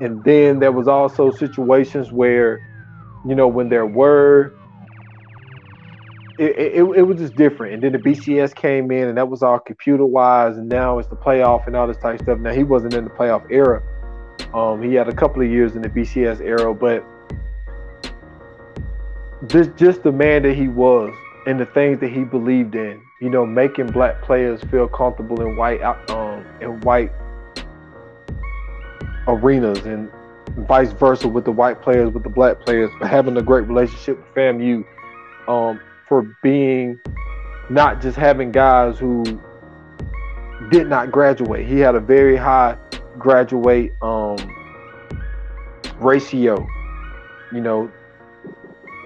and 0.00 0.22
then 0.22 0.60
there 0.60 0.70
was 0.70 0.86
also 0.86 1.30
situations 1.30 2.12
where, 2.12 2.60
you 3.26 3.34
know, 3.34 3.48
when 3.48 3.70
there 3.70 3.86
were 3.86 4.52
it, 6.38 6.56
it, 6.56 6.82
it 6.96 7.02
was 7.02 7.18
just 7.18 7.34
different. 7.34 7.74
And 7.74 7.82
then 7.82 7.92
the 7.92 7.98
BCS 7.98 8.54
came 8.54 8.90
in, 8.92 9.08
and 9.08 9.18
that 9.18 9.28
was 9.28 9.42
all 9.42 9.58
computer 9.58 10.04
wise. 10.04 10.56
And 10.56 10.68
now 10.68 10.98
it's 10.98 11.08
the 11.08 11.16
playoff 11.16 11.66
and 11.66 11.74
all 11.74 11.88
this 11.88 11.96
type 11.96 12.20
of 12.20 12.24
stuff. 12.24 12.38
Now 12.38 12.52
he 12.52 12.62
wasn't 12.62 12.94
in 12.94 13.04
the 13.04 13.10
playoff 13.10 13.44
era. 13.50 13.82
Um, 14.54 14.82
he 14.82 14.94
had 14.94 15.08
a 15.08 15.14
couple 15.14 15.42
of 15.42 15.50
years 15.50 15.76
in 15.76 15.82
the 15.82 15.88
BCS 15.88 16.40
era, 16.40 16.74
but 16.74 17.04
just 19.46 19.76
just 19.76 20.02
the 20.02 20.12
man 20.12 20.42
that 20.42 20.54
he 20.54 20.68
was 20.68 21.14
and 21.46 21.60
the 21.60 21.66
things 21.66 22.00
that 22.00 22.10
he 22.10 22.24
believed 22.24 22.74
in. 22.74 23.00
You 23.20 23.30
know, 23.30 23.44
making 23.44 23.88
black 23.88 24.22
players 24.22 24.62
feel 24.64 24.88
comfortable 24.88 25.40
in 25.42 25.56
white 25.56 25.82
um 26.10 26.46
in 26.60 26.80
white 26.80 27.12
arenas 29.26 29.84
and 29.84 30.10
vice 30.66 30.92
versa 30.92 31.28
with 31.28 31.44
the 31.44 31.52
white 31.52 31.82
players 31.82 32.12
with 32.12 32.22
the 32.22 32.28
black 32.28 32.60
players, 32.60 32.90
having 33.02 33.36
a 33.36 33.42
great 33.42 33.66
relationship 33.68 34.16
with 34.18 34.34
FAMU, 34.34 34.84
um, 35.46 35.80
for 36.08 36.22
being 36.42 36.98
not 37.70 38.00
just 38.00 38.16
having 38.16 38.50
guys 38.50 38.98
who 38.98 39.24
did 40.70 40.88
not 40.88 41.12
graduate. 41.12 41.66
He 41.66 41.78
had 41.78 41.94
a 41.94 42.00
very 42.00 42.36
high 42.36 42.76
graduate 43.18 43.92
um, 44.02 44.36
ratio. 46.00 46.66
You 47.52 47.60
know, 47.60 47.90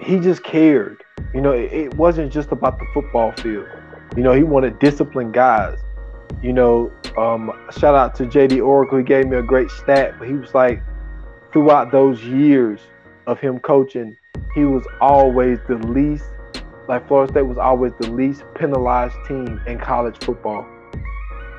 he 0.01 0.19
just 0.19 0.43
cared. 0.43 1.03
You 1.33 1.41
know, 1.41 1.51
it, 1.51 1.71
it, 1.71 1.93
wasn't 1.95 2.31
just 2.31 2.51
about 2.51 2.77
the 2.79 2.85
football 2.93 3.31
field. 3.33 3.67
You 4.15 4.23
know, 4.23 4.33
he 4.33 4.43
wanted 4.43 4.79
disciplined 4.79 5.33
guys. 5.33 5.79
You 6.41 6.53
know, 6.53 6.91
um, 7.17 7.51
shout 7.71 7.95
out 7.95 8.15
to 8.15 8.25
JD 8.25 8.63
Oracle. 8.63 8.97
He 8.97 9.03
gave 9.03 9.27
me 9.27 9.37
a 9.37 9.43
great 9.43 9.69
stat, 9.71 10.15
but 10.19 10.27
he 10.27 10.33
was 10.33 10.53
like, 10.53 10.81
throughout 11.51 11.91
those 11.91 12.23
years 12.23 12.81
of 13.27 13.39
him 13.39 13.59
coaching, 13.59 14.17
he 14.55 14.65
was 14.65 14.85
always 14.99 15.59
the 15.67 15.75
least, 15.75 16.25
like 16.87 17.07
Florida 17.07 17.31
State 17.31 17.43
was 17.43 17.57
always 17.57 17.93
the 17.99 18.09
least 18.11 18.43
penalized 18.55 19.15
team 19.27 19.61
in 19.67 19.79
college 19.79 20.17
football. 20.23 20.65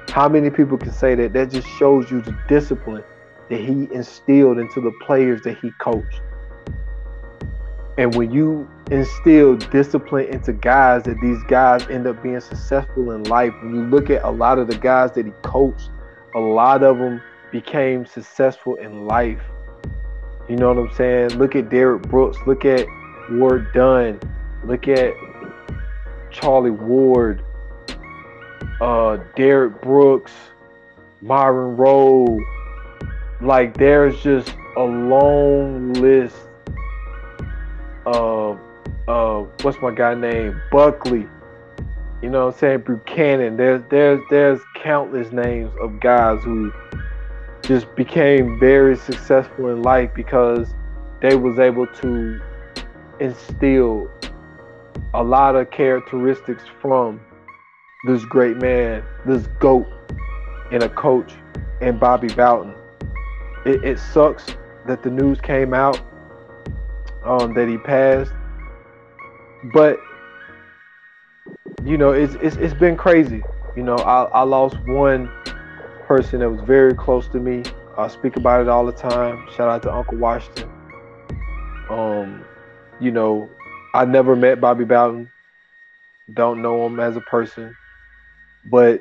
How 0.08 0.28
many 0.28 0.50
people 0.50 0.78
can 0.78 0.92
say 0.92 1.14
that? 1.16 1.32
That 1.32 1.50
just 1.50 1.66
shows 1.78 2.10
you 2.10 2.20
the 2.20 2.36
discipline 2.48 3.02
that 3.50 3.60
he 3.60 3.88
instilled 3.92 4.58
into 4.58 4.80
the 4.80 4.92
players 5.04 5.42
that 5.42 5.58
he 5.58 5.70
coached. 5.80 6.20
And 7.96 8.14
when 8.14 8.32
you 8.32 8.68
instill 8.90 9.56
discipline 9.56 10.26
into 10.26 10.52
guys, 10.52 11.04
that 11.04 11.20
these 11.20 11.42
guys 11.44 11.86
end 11.88 12.06
up 12.06 12.22
being 12.22 12.40
successful 12.40 13.12
in 13.12 13.24
life. 13.24 13.52
When 13.62 13.74
you 13.74 13.82
look 13.82 14.10
at 14.10 14.24
a 14.24 14.30
lot 14.30 14.58
of 14.58 14.68
the 14.68 14.76
guys 14.76 15.12
that 15.12 15.26
he 15.26 15.32
coached, 15.42 15.90
a 16.34 16.40
lot 16.40 16.82
of 16.82 16.98
them 16.98 17.22
became 17.52 18.04
successful 18.04 18.74
in 18.76 19.06
life. 19.06 19.40
You 20.48 20.56
know 20.56 20.74
what 20.74 20.78
I'm 20.78 20.94
saying? 20.94 21.38
Look 21.38 21.54
at 21.54 21.70
Derrick 21.70 22.02
Brooks. 22.02 22.36
Look 22.46 22.64
at 22.64 22.86
Warrick 23.30 23.72
Dunn. 23.72 24.20
Look 24.64 24.88
at 24.88 25.14
Charlie 26.30 26.70
Ward 26.70 27.44
uh, 28.84 29.16
Derrick 29.34 29.80
Brooks, 29.80 30.32
Myron 31.22 31.76
Rolle. 31.76 32.38
Like 33.40 33.76
there's 33.78 34.22
just 34.22 34.54
a 34.76 34.82
long 34.82 35.94
list 35.94 36.36
of 38.04 38.58
uh, 39.08 39.40
what's 39.62 39.78
my 39.80 39.94
guy 39.94 40.14
name? 40.14 40.60
Buckley. 40.70 41.26
You 42.20 42.30
know 42.30 42.46
what 42.46 42.54
I'm 42.54 42.60
saying? 42.60 42.80
Buchanan. 42.80 43.56
There's 43.56 43.82
there's 43.88 44.20
there's 44.28 44.60
countless 44.82 45.32
names 45.32 45.72
of 45.80 45.98
guys 46.00 46.42
who 46.42 46.70
just 47.62 47.94
became 47.96 48.60
very 48.60 48.96
successful 48.96 49.68
in 49.68 49.82
life 49.82 50.10
because 50.14 50.74
they 51.22 51.36
was 51.36 51.58
able 51.58 51.86
to 51.86 52.38
instill 53.18 54.10
a 55.14 55.24
lot 55.24 55.56
of 55.56 55.70
characteristics 55.70 56.64
from 56.82 57.20
this 58.04 58.24
great 58.24 58.58
man, 58.58 59.02
this 59.24 59.46
GOAT, 59.58 59.86
and 60.70 60.82
a 60.82 60.88
coach, 60.88 61.32
and 61.80 61.98
Bobby 61.98 62.28
Bowden. 62.28 62.74
It, 63.64 63.82
it 63.82 63.98
sucks 63.98 64.56
that 64.86 65.02
the 65.02 65.10
news 65.10 65.40
came 65.40 65.72
out 65.72 66.00
um, 67.24 67.54
that 67.54 67.66
he 67.66 67.78
passed, 67.78 68.32
but 69.72 69.98
you 71.84 71.96
know 71.96 72.12
it's, 72.12 72.34
it's 72.42 72.56
it's 72.56 72.74
been 72.74 72.96
crazy. 72.96 73.42
You 73.74 73.82
know, 73.82 73.96
I, 73.96 74.24
I 74.24 74.42
lost 74.42 74.76
one 74.86 75.30
person 76.06 76.40
that 76.40 76.50
was 76.50 76.60
very 76.60 76.94
close 76.94 77.26
to 77.28 77.40
me. 77.40 77.62
I 77.96 78.08
speak 78.08 78.36
about 78.36 78.60
it 78.60 78.68
all 78.68 78.84
the 78.84 78.92
time. 78.92 79.48
Shout 79.56 79.68
out 79.68 79.82
to 79.84 79.92
Uncle 79.92 80.18
Washington. 80.18 80.70
Um, 81.88 82.44
you 83.00 83.10
know, 83.10 83.48
I 83.94 84.04
never 84.04 84.36
met 84.36 84.60
Bobby 84.60 84.84
Bowden. 84.84 85.30
Don't 86.34 86.62
know 86.62 86.86
him 86.86 87.00
as 87.00 87.16
a 87.16 87.20
person 87.20 87.74
but 88.70 89.00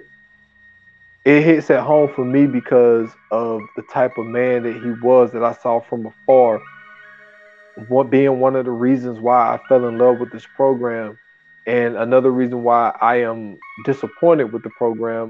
it 1.26 1.44
hits 1.44 1.70
at 1.70 1.84
home 1.84 2.12
for 2.14 2.26
me 2.26 2.48
because 2.48 3.10
of 3.32 3.62
the 3.76 3.82
type 3.84 4.18
of 4.18 4.26
man 4.26 4.64
that 4.64 4.74
he 4.74 4.92
was 5.02 5.32
that 5.32 5.44
I 5.44 5.54
saw 5.54 5.80
from 5.80 6.06
afar. 6.06 6.62
What 7.88 8.10
being 8.10 8.40
one 8.40 8.56
of 8.56 8.66
the 8.66 8.72
reasons 8.72 9.20
why 9.20 9.54
I 9.54 9.60
fell 9.68 9.88
in 9.88 9.98
love 9.98 10.20
with 10.20 10.32
this 10.32 10.46
program, 10.56 11.18
and 11.66 11.96
another 11.96 12.30
reason 12.30 12.64
why 12.64 12.96
I 13.02 13.22
am 13.22 13.58
disappointed 13.86 14.52
with 14.52 14.64
the 14.64 14.70
program 14.72 15.30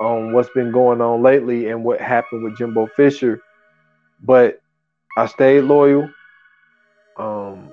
on 0.00 0.32
what's 0.32 0.50
been 0.50 0.72
going 0.72 1.00
on 1.00 1.22
lately 1.22 1.68
and 1.68 1.84
what 1.84 2.00
happened 2.00 2.42
with 2.42 2.56
Jimbo 2.56 2.88
Fisher, 2.96 3.40
but 4.22 4.60
I 5.16 5.26
stayed 5.26 5.62
loyal. 5.62 6.10
Um, 7.18 7.70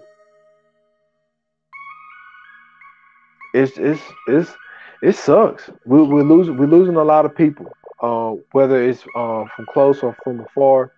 it's 3.54 3.78
it's 3.78 4.02
it's 4.28 4.52
it 5.04 5.16
sucks. 5.18 5.70
We, 5.86 6.02
we're 6.04 6.24
losing 6.24 6.58
we're 6.58 6.68
losing 6.68 6.96
a 6.96 7.04
lot 7.04 7.26
of 7.26 7.36
people, 7.36 7.68
uh, 8.02 8.34
whether 8.54 8.82
it's 8.82 9.04
uh, 9.16 9.46
from 9.56 9.68
close 9.74 10.02
or 10.04 10.18
from 10.24 10.42
afar. 10.42 10.94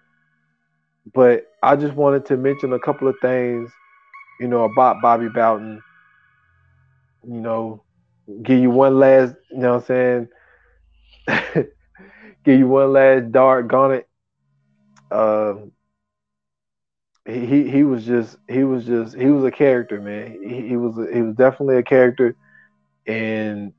But 1.14 1.46
I 1.64 1.76
just 1.76 1.96
wanted 1.96 2.26
to 2.28 2.38
mention 2.38 2.74
a 2.74 2.80
couple 2.80 3.08
of 3.08 3.16
things, 3.22 3.72
you 4.40 4.48
know, 4.48 4.66
about 4.66 5.02
Bobby 5.02 5.30
Bowden. 5.30 5.82
You 7.28 7.42
know, 7.42 7.84
give 8.44 8.60
you 8.60 8.70
one 8.72 9.00
last, 9.00 9.36
you 9.52 9.60
know 9.60 9.76
what 9.76 9.90
I'm 9.92 10.28
saying? 11.28 11.68
give 12.46 12.60
you 12.60 12.68
one 12.68 12.94
last 12.94 13.32
dart 13.32 13.68
gauntlet. 13.68 14.08
Uh, 15.12 15.56
he 17.28 17.70
he 17.70 17.84
was 17.84 18.06
just 18.06 18.38
he 18.48 18.64
was 18.64 18.86
just 18.86 19.16
he 19.16 19.28
was 19.28 19.44
a 19.44 19.52
character, 19.52 20.00
man. 20.00 20.38
He, 20.48 20.70
he 20.70 20.78
was 20.78 20.96
he 21.12 21.22
was 21.22 21.36
definitely 21.36 21.78
a 21.78 21.84
character, 21.84 22.36
and 23.08 23.74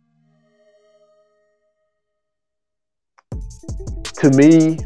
to 4.18 4.30
me, 4.30 4.78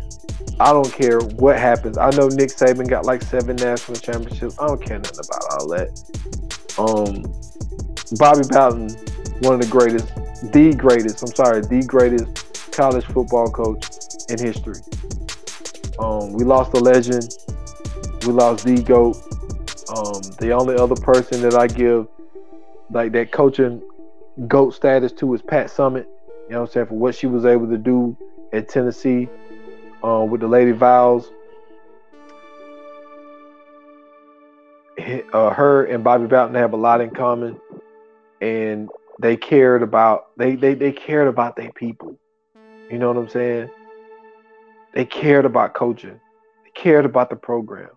I 0.58 0.72
don't 0.72 0.92
care 0.92 1.20
what 1.20 1.58
happens. 1.58 1.96
I 1.96 2.10
know 2.10 2.28
Nick 2.28 2.50
Saban 2.50 2.88
got 2.88 3.06
like 3.06 3.22
seven 3.22 3.56
national 3.56 3.96
championships. 3.98 4.58
I 4.60 4.66
don't 4.66 4.84
care 4.84 4.98
nothing 4.98 5.24
about 5.24 5.42
all 5.52 5.68
that. 5.68 5.88
Um, 6.78 7.22
Bobby 8.18 8.46
Bowden, 8.48 8.90
one 9.40 9.54
of 9.54 9.60
the 9.60 9.68
greatest, 9.70 10.14
the 10.52 10.74
greatest. 10.76 11.22
I'm 11.22 11.34
sorry, 11.34 11.62
the 11.62 11.82
greatest 11.86 12.72
college 12.72 13.04
football 13.06 13.50
coach 13.50 13.86
in 14.28 14.38
history. 14.38 14.82
Um, 15.98 16.32
we 16.32 16.44
lost 16.44 16.74
a 16.74 16.78
legend. 16.78 17.28
We 18.26 18.32
lost 18.32 18.64
the 18.64 18.82
goat. 18.82 19.16
Um, 19.96 20.20
the 20.38 20.52
only 20.52 20.76
other 20.76 20.94
person 20.94 21.40
that 21.42 21.54
I 21.54 21.66
give 21.68 22.06
like 22.90 23.12
that 23.12 23.32
coaching 23.32 23.80
goat 24.48 24.74
status 24.74 25.12
to 25.12 25.32
is 25.34 25.42
Pat 25.42 25.68
Summitt. 25.68 26.06
You 26.48 26.56
know 26.56 26.60
what 26.62 26.68
I'm 26.68 26.72
saying 26.72 26.86
for 26.86 26.98
what 26.98 27.14
she 27.14 27.26
was 27.26 27.44
able 27.44 27.68
to 27.68 27.78
do 27.78 28.16
at 28.52 28.68
Tennessee 28.68 29.28
uh, 30.04 30.24
with 30.28 30.40
the 30.40 30.48
Lady 30.48 30.72
Vols. 30.72 31.30
Uh, 35.32 35.50
her 35.50 35.84
and 35.84 36.04
Bobby 36.04 36.26
Bowden 36.26 36.54
have 36.54 36.72
a 36.72 36.76
lot 36.76 37.00
in 37.00 37.10
common, 37.10 37.58
and 38.40 38.88
they 39.20 39.36
cared 39.36 39.82
about 39.82 40.36
they 40.36 40.56
they 40.56 40.74
they 40.74 40.92
cared 40.92 41.26
about 41.26 41.56
their 41.56 41.72
people. 41.72 42.18
You 42.90 42.98
know 42.98 43.08
what 43.08 43.16
I'm 43.16 43.28
saying? 43.28 43.70
They 44.94 45.04
cared 45.04 45.46
about 45.46 45.74
coaching. 45.74 46.20
They 46.64 46.70
cared 46.74 47.04
about 47.04 47.30
the 47.30 47.36
program. 47.36 47.90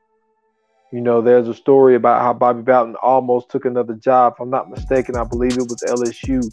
You 0.91 1.01
know, 1.01 1.22
there's 1.22 1.48
a 1.48 1.53
story 1.53 1.95
about 1.95 2.22
how 2.22 2.33
Bobby 2.33 2.62
Bowden 2.62 2.95
almost 3.01 3.50
took 3.50 3.65
another 3.65 3.95
job. 3.95 4.33
If 4.36 4.41
I'm 4.41 4.51
not 4.51 4.69
mistaken, 4.69 5.17
I 5.17 5.24
believe 5.24 5.57
it 5.57 5.67
was 5.67 5.83
LSU. 5.88 6.43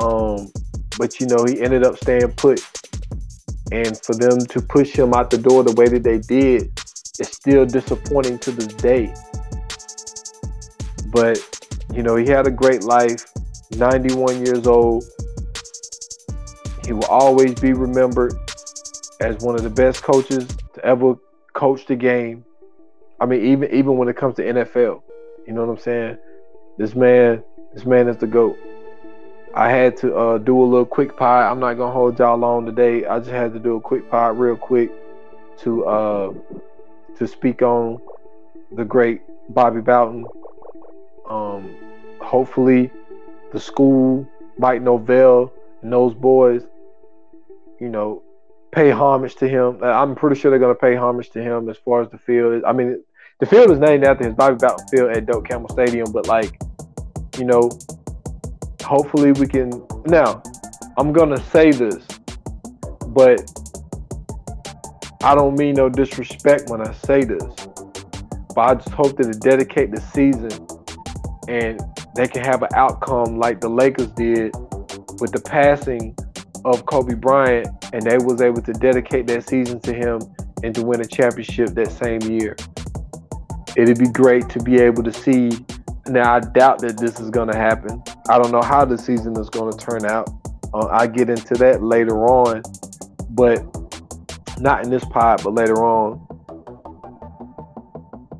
Um, 0.00 0.50
but 0.96 1.20
you 1.20 1.26
know, 1.26 1.44
he 1.44 1.60
ended 1.60 1.84
up 1.84 1.96
staying 1.96 2.30
put 2.32 2.60
and 3.72 3.98
for 4.02 4.14
them 4.14 4.38
to 4.38 4.60
push 4.60 4.92
him 4.92 5.14
out 5.14 5.30
the 5.30 5.38
door 5.38 5.64
the 5.64 5.72
way 5.72 5.88
that 5.88 6.02
they 6.02 6.18
did 6.18 6.78
is 7.18 7.28
still 7.28 7.64
disappointing 7.64 8.38
to 8.40 8.50
this 8.50 8.66
day. 8.74 9.14
But, 11.10 11.38
you 11.92 12.02
know, 12.02 12.16
he 12.16 12.26
had 12.26 12.46
a 12.46 12.50
great 12.50 12.84
life, 12.84 13.24
91 13.70 14.44
years 14.44 14.66
old. 14.66 15.04
He 16.84 16.92
will 16.92 17.06
always 17.06 17.54
be 17.54 17.72
remembered 17.72 18.34
as 19.20 19.38
one 19.38 19.54
of 19.54 19.62
the 19.62 19.70
best 19.70 20.02
coaches 20.02 20.46
to 20.74 20.84
ever 20.84 21.14
coach 21.54 21.86
the 21.86 21.96
game. 21.96 22.44
I 23.20 23.26
mean, 23.26 23.42
even 23.42 23.72
even 23.72 23.96
when 23.96 24.08
it 24.08 24.16
comes 24.16 24.34
to 24.36 24.42
NFL, 24.42 25.00
you 25.46 25.54
know 25.54 25.64
what 25.64 25.72
I'm 25.72 25.78
saying? 25.78 26.18
This 26.76 26.94
man, 26.94 27.42
this 27.72 27.86
man 27.86 28.08
is 28.08 28.16
the 28.16 28.26
GOAT. 28.26 28.58
I 29.54 29.70
had 29.70 29.96
to 29.98 30.14
uh, 30.14 30.38
do 30.38 30.62
a 30.62 30.64
little 30.64 30.86
quick 30.86 31.16
pod. 31.16 31.50
I'm 31.50 31.60
not 31.60 31.74
gonna 31.74 31.92
hold 31.92 32.18
y'all 32.18 32.38
long 32.38 32.64
today. 32.64 33.04
I 33.04 33.18
just 33.18 33.30
had 33.30 33.52
to 33.52 33.58
do 33.58 33.76
a 33.76 33.80
quick 33.80 34.10
pod 34.10 34.38
real 34.38 34.56
quick 34.56 34.90
to 35.58 35.84
uh, 35.84 36.32
to 37.18 37.26
speak 37.26 37.60
on 37.60 38.00
the 38.72 38.84
great 38.84 39.20
Bobby 39.50 39.80
Bowden. 39.80 40.24
Um, 41.28 41.76
hopefully, 42.20 42.90
the 43.52 43.60
school, 43.60 44.26
Mike 44.58 44.80
Norvell, 44.80 45.52
and 45.82 45.92
those 45.92 46.14
boys, 46.14 46.62
you 47.78 47.90
know, 47.90 48.22
pay 48.70 48.90
homage 48.90 49.34
to 49.36 49.48
him. 49.48 49.80
Uh, 49.82 49.86
I'm 49.86 50.14
pretty 50.14 50.40
sure 50.40 50.50
they're 50.50 50.60
gonna 50.60 50.74
pay 50.74 50.96
homage 50.96 51.28
to 51.30 51.42
him 51.42 51.68
as 51.68 51.76
far 51.76 52.00
as 52.00 52.08
the 52.10 52.18
field. 52.18 52.64
I 52.64 52.72
mean, 52.72 53.04
the 53.38 53.46
field 53.46 53.70
is 53.70 53.78
named 53.78 54.04
after 54.04 54.24
his 54.24 54.34
Bobby 54.34 54.56
Bowden 54.56 54.86
Field 54.88 55.10
at 55.10 55.26
Doak 55.26 55.46
Campbell 55.46 55.68
Stadium, 55.68 56.10
but 56.10 56.26
like, 56.26 56.58
you 57.36 57.44
know, 57.44 57.70
hopefully 58.82 59.32
we 59.32 59.46
can 59.46 59.70
now 60.06 60.42
i'm 60.98 61.12
gonna 61.12 61.40
say 61.50 61.70
this 61.70 62.04
but 63.08 63.40
i 65.22 65.34
don't 65.34 65.56
mean 65.56 65.74
no 65.74 65.88
disrespect 65.88 66.68
when 66.68 66.80
i 66.80 66.92
say 66.92 67.24
this 67.24 67.44
but 68.54 68.60
i 68.60 68.74
just 68.74 68.90
hope 68.90 69.16
that 69.16 69.24
they 69.24 69.50
dedicate 69.50 69.90
the 69.90 70.00
season 70.00 70.50
and 71.48 71.80
they 72.14 72.26
can 72.26 72.44
have 72.44 72.62
an 72.62 72.68
outcome 72.74 73.38
like 73.38 73.60
the 73.60 73.68
lakers 73.68 74.08
did 74.08 74.52
with 75.20 75.32
the 75.32 75.42
passing 75.44 76.14
of 76.64 76.84
kobe 76.86 77.14
bryant 77.14 77.68
and 77.92 78.02
they 78.02 78.18
was 78.18 78.40
able 78.40 78.62
to 78.62 78.72
dedicate 78.74 79.26
that 79.26 79.48
season 79.48 79.80
to 79.80 79.92
him 79.92 80.20
and 80.62 80.74
to 80.74 80.82
win 80.82 81.00
a 81.00 81.06
championship 81.06 81.70
that 81.70 81.90
same 81.90 82.20
year 82.22 82.56
it'd 83.76 83.98
be 83.98 84.08
great 84.08 84.48
to 84.48 84.60
be 84.60 84.76
able 84.76 85.02
to 85.02 85.12
see 85.12 85.50
now 86.06 86.34
I 86.34 86.40
doubt 86.40 86.80
that 86.80 86.98
this 86.98 87.20
is 87.20 87.30
to 87.30 87.56
happen. 87.56 88.02
I 88.28 88.38
don't 88.38 88.52
know 88.52 88.62
how 88.62 88.84
the 88.84 88.96
season 88.96 89.36
is 89.38 89.50
going 89.50 89.72
to 89.72 89.78
turn 89.78 90.04
out. 90.04 90.30
Uh, 90.72 90.86
I 90.86 91.06
get 91.06 91.28
into 91.28 91.54
that 91.54 91.82
later 91.82 92.26
on, 92.26 92.62
but 93.30 93.62
not 94.60 94.84
in 94.84 94.90
this 94.90 95.04
pod, 95.06 95.42
but 95.42 95.54
later 95.54 95.84
on. 95.84 96.26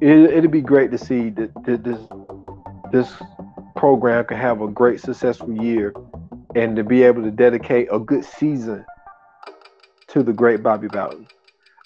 It, 0.01 0.19
it'd 0.33 0.51
be 0.51 0.61
great 0.61 0.91
to 0.93 0.99
see 0.99 1.31
that, 1.31 1.53
that 1.65 1.85
this 1.85 1.99
this 2.93 3.13
program 3.75 4.25
can 4.25 4.37
have 4.37 4.61
a 4.61 4.69
great 4.69 5.01
successful 5.01 5.53
year, 5.63 5.95
and 6.55 6.77
to 6.77 6.85
be 6.85 7.03
able 7.03 7.23
to 7.23 7.31
dedicate 7.31 7.89
a 7.91 7.99
good 7.99 8.25
season 8.25 8.85
to 10.09 10.23
the 10.23 10.33
great 10.33 10.63
Bobby 10.63 10.89
Bowden. 10.89 11.27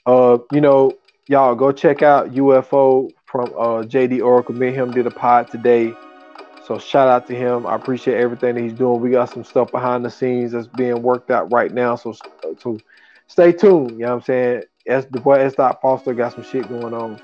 Uh, 0.04 0.38
you 0.52 0.60
know, 0.60 0.92
y'all 1.28 1.54
go 1.54 1.72
check 1.72 2.02
out 2.02 2.32
UFO 2.32 3.10
from 3.24 3.46
uh, 3.56 3.82
JD 3.82 4.22
Oracle. 4.22 4.54
Me 4.54 4.68
and 4.68 4.76
him 4.76 4.90
did 4.90 5.06
a 5.06 5.10
pod 5.10 5.50
today. 5.50 5.94
So 6.66 6.78
shout 6.78 7.08
out 7.08 7.28
to 7.28 7.34
him. 7.34 7.64
I 7.64 7.76
appreciate 7.76 8.18
everything 8.18 8.56
that 8.56 8.60
he's 8.60 8.72
doing. 8.72 9.00
We 9.00 9.10
got 9.10 9.30
some 9.30 9.44
stuff 9.44 9.70
behind 9.70 10.04
the 10.04 10.10
scenes 10.10 10.50
that's 10.50 10.66
being 10.66 11.00
worked 11.00 11.30
out 11.30 11.52
right 11.52 11.72
now. 11.72 11.94
So 11.94 12.12
so 12.58 12.78
stay 13.28 13.52
tuned. 13.52 13.92
You 13.92 13.98
know 13.98 14.06
what 14.06 14.14
I'm 14.14 14.22
saying? 14.22 14.62
S 14.86 15.06
the 15.08 15.20
boy 15.20 15.34
S. 15.34 15.54
Dot 15.54 15.80
Foster 15.80 16.12
got 16.12 16.34
some 16.34 16.42
shit 16.42 16.68
going 16.68 16.92
on. 16.92 17.22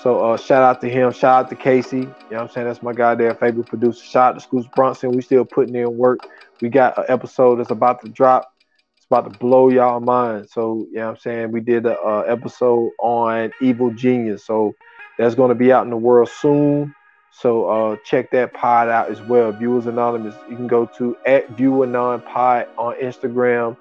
So 0.00 0.20
uh, 0.24 0.36
shout 0.36 0.62
out 0.62 0.80
to 0.82 0.88
him. 0.88 1.12
Shout 1.12 1.46
out 1.46 1.50
to 1.50 1.56
Casey. 1.56 1.96
You 1.96 2.04
know 2.04 2.12
what 2.28 2.40
I'm 2.42 2.48
saying? 2.50 2.66
That's 2.68 2.82
my 2.84 2.92
guy 2.92 3.16
there, 3.16 3.34
favorite 3.34 3.66
producer. 3.66 4.04
Shout 4.04 4.34
out 4.34 4.38
to 4.38 4.40
Scoots 4.40 4.68
Bronson. 4.76 5.10
We 5.10 5.22
still 5.22 5.44
putting 5.44 5.74
in 5.74 5.96
work. 5.96 6.20
We 6.60 6.68
got 6.68 6.96
an 6.96 7.04
episode 7.08 7.56
that's 7.56 7.70
about 7.70 8.00
to 8.02 8.08
drop. 8.08 8.52
It's 8.96 9.06
about 9.06 9.32
to 9.32 9.38
blow 9.38 9.70
y'all 9.70 9.98
mind. 9.98 10.48
So, 10.50 10.86
you 10.90 10.98
know 10.98 11.06
what 11.06 11.10
I'm 11.10 11.18
saying? 11.18 11.52
We 11.52 11.60
did 11.60 11.84
an 11.86 11.96
uh, 12.04 12.20
episode 12.20 12.90
on 13.00 13.50
Evil 13.60 13.90
Genius. 13.92 14.46
So 14.46 14.72
that's 15.18 15.34
going 15.34 15.48
to 15.48 15.56
be 15.56 15.72
out 15.72 15.84
in 15.84 15.90
the 15.90 15.96
world 15.96 16.28
soon. 16.28 16.94
So 17.40 17.66
uh, 17.68 17.96
check 18.04 18.30
that 18.30 18.54
pod 18.54 18.88
out 18.88 19.10
as 19.10 19.20
well. 19.20 19.50
Viewers 19.50 19.86
Anonymous. 19.86 20.36
You 20.48 20.56
can 20.56 20.68
go 20.68 20.86
to 20.98 21.16
at 21.26 21.48
ViewAnon 21.56 22.24
Pod 22.24 22.68
on 22.78 22.94
Instagram, 22.94 23.76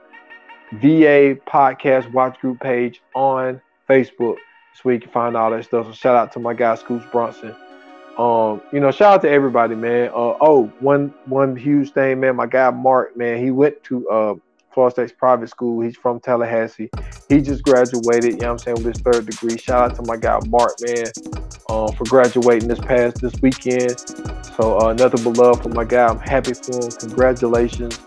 VA 0.74 1.40
Podcast 1.48 2.12
Watch 2.12 2.40
Group 2.40 2.60
page 2.60 3.02
on 3.14 3.62
Facebook. 3.88 4.38
So 4.82 4.90
you 4.90 5.00
can 5.00 5.12
find 5.12 5.38
all 5.38 5.52
that 5.52 5.66
stuff. 5.66 5.86
So 5.86 5.92
shout 5.94 6.16
out 6.16 6.32
to 6.34 6.40
my 6.40 6.56
guy 6.56 6.74
Scoots 6.76 7.06
Bronson. 7.12 7.56
Um, 8.18 8.62
you 8.72 8.80
know, 8.80 8.92
shout 8.92 9.16
out 9.16 9.22
to 9.22 9.30
everybody, 9.30 9.76
man. 9.76 10.10
Uh, 10.10 10.36
oh, 10.42 10.72
one 10.80 11.14
one 11.26 11.56
huge 11.56 11.92
thing, 11.92 12.20
man. 12.20 12.36
My 12.36 12.48
guy 12.48 12.72
Mark, 12.72 13.16
man, 13.16 13.38
he 13.38 13.52
went 13.52 13.84
to 13.84 14.10
uh 14.10 14.36
Florida 14.74 14.94
State's 14.94 15.14
private 15.14 15.50
school. 15.50 15.82
He's 15.82 15.96
from 15.96 16.20
Tallahassee. 16.20 16.90
He 17.30 17.42
just 17.42 17.64
graduated, 17.64 18.34
you 18.34 18.40
know 18.40 18.48
what 18.48 18.52
I'm 18.52 18.58
saying, 18.58 18.78
with 18.84 18.96
his 18.96 19.02
third 19.04 19.26
degree. 19.26 19.58
Shout 19.58 19.92
out 19.92 19.96
to 19.98 20.04
my 20.04 20.18
guy 20.18 20.40
Mark, 20.48 20.72
man, 20.82 21.06
uh, 21.70 21.92
for 21.92 22.04
graduating 22.06 22.68
this 22.68 22.80
past 22.80 23.22
this 23.22 23.34
weekend. 23.42 24.00
So 24.56 24.80
uh, 24.80 24.94
nothing 24.94 25.24
but 25.24 25.38
love 25.38 25.62
for 25.62 25.70
my 25.70 25.84
guy. 25.84 26.08
I'm 26.08 26.20
happy 26.20 26.54
for 26.54 26.76
him. 26.76 26.92
Congratulations. 26.92 28.00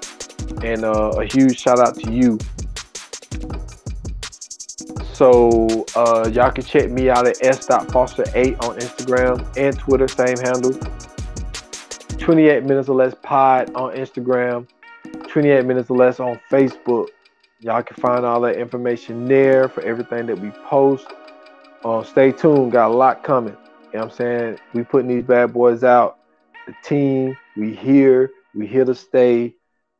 And 0.62 0.84
uh, 0.84 1.12
a 1.18 1.24
huge 1.24 1.58
shout 1.58 1.78
out 1.78 1.94
to 2.00 2.12
you. 2.12 2.38
So 5.12 5.86
uh, 5.94 6.28
y'all 6.32 6.50
can 6.50 6.64
check 6.64 6.90
me 6.90 7.08
out 7.08 7.26
at 7.26 7.42
s.foster8 7.42 8.62
on 8.62 8.78
Instagram 8.78 9.56
and 9.56 9.78
Twitter, 9.78 10.08
same 10.08 10.36
handle. 10.38 10.72
28 12.18 12.64
minutes 12.64 12.88
or 12.88 12.96
less 12.96 13.14
pod 13.22 13.74
on 13.74 13.94
Instagram 13.94 14.66
28 15.36 15.66
minutes 15.66 15.90
or 15.90 15.98
less 15.98 16.18
on 16.18 16.40
Facebook. 16.50 17.08
Y'all 17.60 17.82
can 17.82 17.94
find 17.98 18.24
all 18.24 18.40
that 18.40 18.56
information 18.56 19.28
there 19.28 19.68
for 19.68 19.82
everything 19.82 20.24
that 20.24 20.38
we 20.38 20.48
post. 20.66 21.08
Uh, 21.84 22.02
stay 22.02 22.32
tuned, 22.32 22.72
got 22.72 22.90
a 22.90 22.94
lot 22.94 23.22
coming. 23.22 23.52
You 23.52 23.98
know 23.98 24.00
what 24.00 24.02
I'm 24.04 24.10
saying? 24.12 24.58
We 24.72 24.82
putting 24.82 25.08
these 25.08 25.24
bad 25.24 25.52
boys 25.52 25.84
out. 25.84 26.20
The 26.66 26.74
team, 26.82 27.36
we 27.54 27.74
here, 27.74 28.30
we 28.54 28.66
here 28.66 28.86
to 28.86 28.94
stay. 28.94 29.54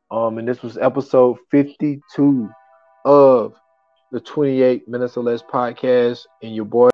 Um, 0.09 0.39
and 0.39 0.47
this 0.47 0.63
was 0.63 0.75
episode 0.79 1.37
52 1.51 2.49
of 3.05 3.53
the 4.11 4.19
28 4.19 4.87
Minutes 4.87 5.17
or 5.17 5.23
Less 5.23 5.43
podcast. 5.43 6.21
And 6.41 6.55
your 6.55 6.65
boy 6.65 6.89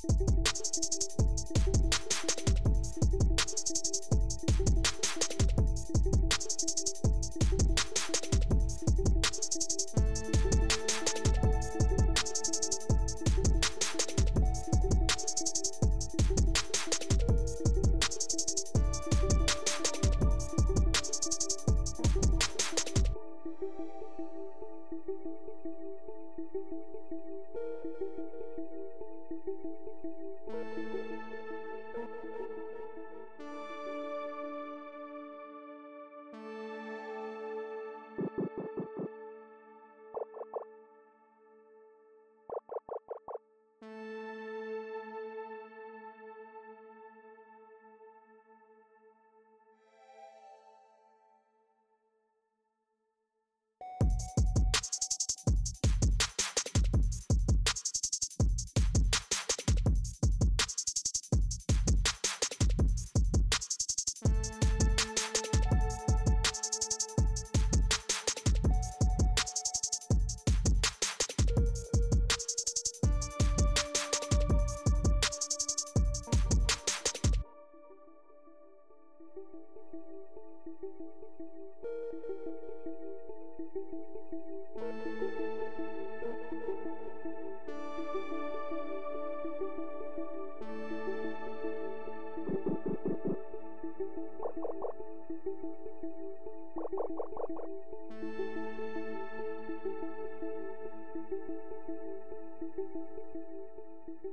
Thank 0.00 0.20
you. 2.48 2.51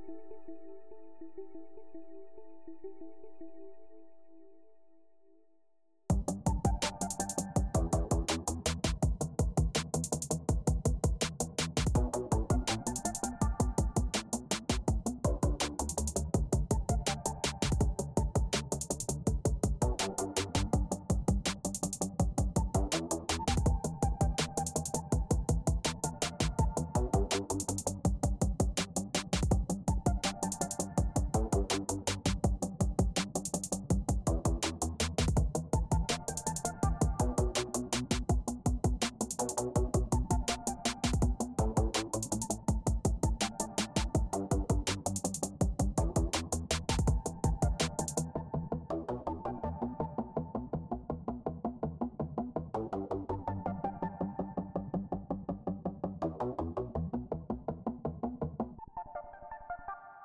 Thank 0.10 0.50
you. 3.42 4.19